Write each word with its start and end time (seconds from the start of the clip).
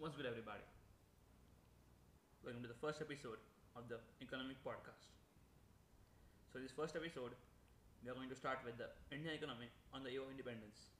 What's 0.00 0.16
good, 0.16 0.26
everybody? 0.26 0.62
Welcome 2.44 2.60
to 2.62 2.68
the 2.68 2.74
first 2.74 3.00
episode 3.00 3.38
of 3.76 3.88
the 3.88 3.96
Economic 4.20 4.62
Podcast. 4.62 5.08
So, 6.52 6.58
this 6.58 6.72
first 6.72 6.96
episode, 6.96 7.32
we 8.04 8.10
are 8.10 8.14
going 8.14 8.28
to 8.30 8.36
start 8.36 8.60
with 8.64 8.76
the 8.78 8.88
Indian 9.14 9.34
economy 9.36 9.68
on 9.94 10.02
the 10.04 10.10
eve 10.10 10.22
of 10.22 10.30
independence. 10.30 10.90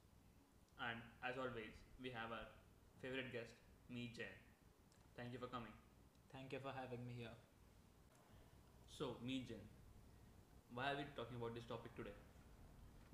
And 0.81 0.99
as 1.25 1.39
always, 1.39 1.75
we 2.03 2.11
have 2.11 2.33
our 2.33 2.47
favorite 3.03 3.33
guest, 3.33 3.55
me, 3.91 4.13
Jain. 4.17 4.35
Thank 5.17 5.33
you 5.33 5.41
for 5.41 5.49
coming. 5.49 5.75
Thank 6.33 6.53
you 6.53 6.61
for 6.61 6.73
having 6.75 7.05
me 7.07 7.15
here. 7.19 7.35
So, 8.99 9.17
me, 9.25 9.45
Jain, 9.49 9.65
why 10.73 10.93
are 10.93 10.97
we 10.97 11.05
talking 11.17 11.37
about 11.37 11.55
this 11.55 11.65
topic 11.65 11.95
today? 11.95 12.17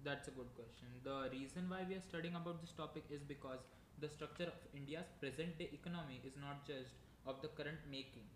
That's 0.05 0.29
a 0.29 0.30
good 0.30 0.55
question. 0.55 0.89
The 1.05 1.29
reason 1.32 1.68
why 1.68 1.84
we 1.89 1.96
are 1.96 2.00
studying 2.09 2.34
about 2.37 2.61
this 2.61 2.73
topic 2.73 3.05
is 3.11 3.23
because 3.23 3.61
the 4.01 4.09
structure 4.09 4.45
of 4.53 4.61
India's 4.77 5.09
present 5.21 5.57
day 5.59 5.69
economy 5.73 6.21
is 6.23 6.37
not 6.37 6.67
just 6.67 6.93
of 7.27 7.41
the 7.41 7.49
current 7.49 7.81
making. 7.91 8.29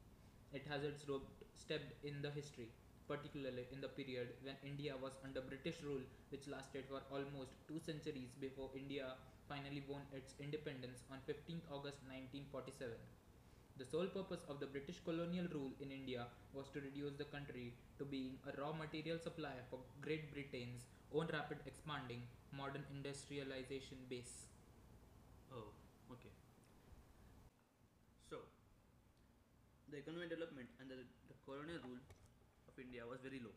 It 0.53 0.65
has 0.69 0.83
its 0.83 1.07
root 1.07 1.23
stepped 1.55 1.93
in 2.05 2.23
the 2.23 2.31
history, 2.31 2.69
particularly 3.07 3.67
in 3.71 3.81
the 3.81 3.89
period 3.89 4.29
when 4.43 4.57
India 4.65 4.95
was 4.97 5.13
under 5.23 5.43
British 5.43 5.83
rule, 5.85 6.01
which 6.31 6.49
lasted 6.49 6.85
for 6.89 7.03
almost 7.13 7.53
two 7.69 7.79
centuries 7.79 8.33
before 8.41 8.71
India 8.75 9.15
finally 9.49 9.85
won 9.87 10.01
its 10.17 10.35
independence 10.41 11.05
on 11.13 11.19
15th 11.29 11.69
August 11.69 12.01
1947. 12.09 12.97
The 13.77 13.85
sole 13.85 14.09
purpose 14.09 14.45
of 14.49 14.61
the 14.61 14.67
British 14.67 15.01
colonial 15.05 15.47
rule 15.53 15.73
in 15.81 15.93
India 15.93 16.27
was 16.53 16.69
to 16.73 16.81
reduce 16.81 17.17
the 17.17 17.29
country 17.29 17.75
to 17.99 18.05
being 18.05 18.39
a 18.49 18.61
raw 18.61 18.73
material 18.73 19.19
supplier 19.19 19.65
for 19.69 19.81
Great 20.01 20.33
Britain's 20.33 20.89
own 21.13 21.29
rapid 21.33 21.59
expanding 21.67 22.23
modern 22.53 22.85
industrialization 22.93 23.99
base. 24.09 24.50
Okay. 26.11 26.31
So, 28.29 28.37
the 29.91 29.99
economic 29.99 30.31
development 30.31 30.69
under 30.81 30.97
the, 30.97 31.07
the 31.29 31.37
colonial 31.45 31.79
rule 31.85 32.01
of 32.69 32.75
India 32.79 33.07
was 33.07 33.21
very 33.21 33.41
low. 33.41 33.53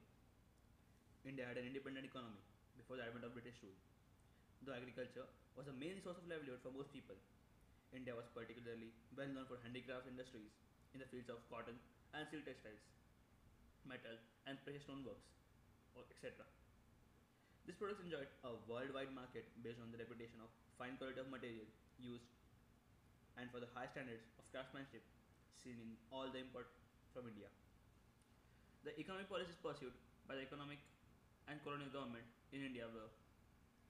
India 1.25 1.45
had 1.47 1.57
an 1.57 1.65
independent 1.65 2.05
economy 2.05 2.41
before 2.77 2.97
the 2.97 3.05
advent 3.07 3.25
of 3.25 3.33
British 3.33 3.57
rule. 3.63 3.77
Though 4.65 4.73
agriculture 4.77 5.27
was 5.55 5.65
the 5.65 5.73
main 5.73 6.01
source 6.03 6.17
of 6.17 6.27
livelihood 6.27 6.61
for 6.63 6.71
most 6.71 6.91
people, 6.93 7.15
India 7.93 8.15
was 8.15 8.27
particularly 8.33 8.93
well 9.17 9.29
known 9.29 9.45
for 9.47 9.57
handicraft 9.63 10.07
industries 10.07 10.51
in 10.93 10.99
the 11.01 11.09
fields 11.09 11.29
of 11.29 11.41
cotton 11.49 11.77
and 12.13 12.27
silk 12.29 12.45
textiles, 12.45 12.81
metal 13.85 14.17
and 14.47 14.57
precious 14.63 14.83
stone 14.83 15.03
works, 15.05 15.29
etc. 15.95 16.45
These 17.65 17.75
products 17.81 18.01
enjoyed 18.03 18.27
a 18.43 18.53
worldwide 18.69 19.11
market 19.15 19.49
based 19.63 19.79
on 19.81 19.91
the 19.91 19.97
reputation 19.97 20.37
of 20.43 20.49
fine 20.77 20.97
quality 20.97 21.19
of 21.19 21.29
material 21.33 21.65
used 21.97 22.27
for 23.53 23.61
the 23.61 23.69
high 23.77 23.85
standards 23.85 24.25
of 24.41 24.49
craftsmanship 24.49 25.05
seen 25.61 25.77
in 25.77 25.93
all 26.09 26.25
the 26.25 26.41
import 26.41 26.73
from 27.13 27.29
India. 27.29 27.45
The 28.81 28.97
economic 28.97 29.29
policies 29.29 29.61
pursued 29.61 29.93
by 30.25 30.41
the 30.41 30.41
economic 30.41 30.81
and 31.45 31.61
colonial 31.61 31.93
government 31.93 32.25
in 32.49 32.65
India 32.65 32.89
were 32.89 33.13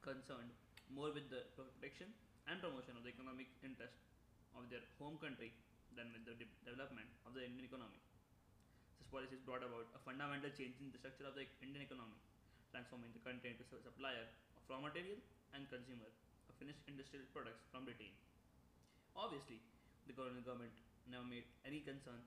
concerned 0.03 0.51
more 0.91 1.15
with 1.15 1.31
the 1.31 1.47
protection 1.55 2.11
and 2.51 2.59
promotion 2.59 2.99
of 2.99 3.07
the 3.07 3.15
economic 3.15 3.47
interest 3.63 3.95
of 4.51 4.67
their 4.67 4.83
home 4.99 5.15
country 5.23 5.55
than 5.95 6.11
with 6.11 6.27
the 6.27 6.35
de- 6.35 6.51
development 6.67 7.07
of 7.23 7.31
the 7.31 7.47
Indian 7.47 7.63
economy. 7.63 8.03
This 8.99 9.07
policies 9.07 9.39
brought 9.47 9.63
about 9.63 9.87
a 9.95 10.03
fundamental 10.03 10.51
change 10.51 10.75
in 10.83 10.91
the 10.91 10.99
structure 10.99 11.23
of 11.23 11.39
the 11.39 11.47
Indian 11.63 11.87
economy, 11.87 12.19
transforming 12.75 13.15
the 13.15 13.23
country 13.23 13.55
into 13.55 13.63
a 13.63 13.79
supplier 13.79 14.27
of 14.59 14.67
raw 14.67 14.83
material 14.83 15.23
and 15.55 15.71
consumer 15.71 16.11
of 16.51 16.53
finished 16.59 16.83
industrial 16.83 17.23
products 17.31 17.63
from 17.71 17.87
Britain. 17.87 18.11
Obviously, 19.15 19.61
the 20.05 20.13
colonial 20.13 20.41
government 20.41 20.73
never 21.05 21.23
made 21.23 21.45
any 21.63 21.79
concern 21.79 22.21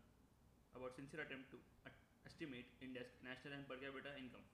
about 0.75 0.95
sincere 0.95 1.21
attempt 1.21 1.51
to 1.51 1.61
at- 1.85 1.93
estimate 2.25 2.67
India's 2.81 3.11
national 3.21 3.53
and 3.55 3.67
per 3.69 3.77
capita 3.77 4.17
income. 4.17 4.45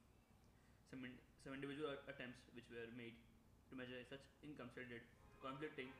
Some, 0.90 1.04
in- 1.04 1.18
some 1.42 1.52
individual 1.54 1.96
attempts 2.06 2.38
which 2.52 2.68
were 2.70 2.86
made 2.96 3.14
to 3.68 3.74
measure 3.74 4.02
such 4.08 4.20
income 4.42 4.70
stated 4.70 5.02
conflicting, 5.40 5.92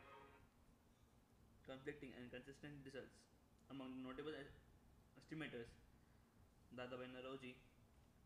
conflicting 1.66 2.12
and 2.14 2.30
consistent 2.30 2.84
results. 2.84 3.16
Among 3.70 4.02
notable 4.02 4.34
es- 4.34 4.58
estimators, 5.18 5.68
Dadabhai 6.74 7.08
Naoroji, 7.12 7.54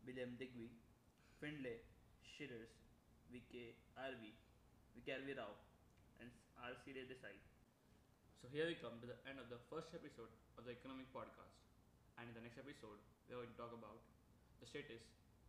William 0.05 0.35
Digby, 0.37 0.71
Findlay, 1.39 1.79
Shirras, 2.23 2.69
V.K. 3.29 3.75
R.V., 3.95 4.33
V.K. 4.95 5.33
Rao, 5.35 5.55
and 6.19 6.31
R.C. 6.57 6.93
Desai. 6.93 7.35
So 8.41 8.47
here 8.53 8.69
we 8.69 8.77
come 8.77 9.01
to 9.01 9.07
the 9.09 9.17
end 9.25 9.41
of 9.41 9.49
the 9.49 9.57
first 9.69 9.89
episode 9.97 10.29
of 10.57 10.63
the 10.65 10.71
economic 10.71 11.09
podcast. 11.11 11.57
And 12.21 12.29
in 12.29 12.33
the 12.37 12.41
next 12.45 12.57
episode, 12.61 13.01
we 13.27 13.33
are 13.33 13.41
going 13.41 13.49
to 13.49 13.57
talk 13.59 13.73
about 13.73 14.01
the 14.61 14.67
status 14.69 15.01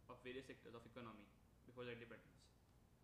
of 0.09 0.16
various 0.25 0.49
sectors 0.49 0.75
of 0.75 0.81
economy 0.84 1.28
before 1.69 1.84
the 1.84 1.93
independence. 1.93 2.57